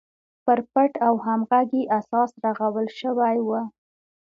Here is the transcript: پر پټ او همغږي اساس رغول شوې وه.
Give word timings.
پر 0.45 0.59
پټ 0.71 0.91
او 1.07 1.13
همغږي 1.25 1.83
اساس 1.99 2.31
رغول 2.45 2.87
شوې 2.99 3.37
وه. 3.47 3.61